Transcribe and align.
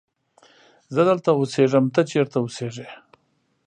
زه 0.93 1.01
دلته 1.09 1.29
اسیږم 1.41 1.85
ته 1.93 2.01
چیرت 2.09 2.33
اوسیږی 2.39 2.87